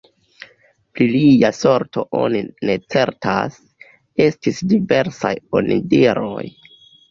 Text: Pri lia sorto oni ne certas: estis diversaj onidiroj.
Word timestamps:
Pri 0.95 1.05
lia 1.15 1.51
sorto 1.57 2.05
oni 2.21 2.41
ne 2.71 2.79
certas: 2.95 3.61
estis 4.27 4.65
diversaj 4.75 5.35
onidiroj. 5.63 6.45